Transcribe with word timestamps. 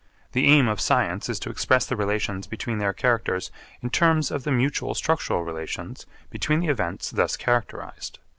The 0.31 0.47
aim 0.47 0.67
of 0.67 0.81
science 0.81 1.29
is 1.29 1.39
to 1.41 1.51
express 1.51 1.85
the 1.85 1.95
relations 1.95 2.47
between 2.47 2.79
their 2.79 2.91
characters 2.91 3.51
in 3.83 3.91
terms 3.91 4.31
of 4.31 4.45
the 4.45 4.51
mutual 4.51 4.95
structural 4.95 5.43
relations 5.43 6.07
between 6.31 6.59
the 6.61 6.69
events 6.69 7.11
thus 7.11 7.37
characterised. 7.37 8.17